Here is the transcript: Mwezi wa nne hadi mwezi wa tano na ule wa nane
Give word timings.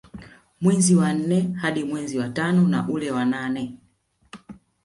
Mwezi 0.61 0.95
wa 0.95 1.13
nne 1.13 1.41
hadi 1.61 1.83
mwezi 1.83 2.19
wa 2.19 2.29
tano 2.29 2.67
na 2.67 2.87
ule 2.89 3.11
wa 3.11 3.25
nane 3.25 3.77